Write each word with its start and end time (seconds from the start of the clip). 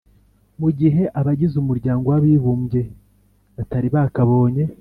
mu 0.59 0.69
gihe 0.79 1.03
abagize 1.19 1.55
umuryango 1.63 2.05
w'abibumbye 2.11 2.81
batari 3.55 3.87
bakabonye 3.95 4.63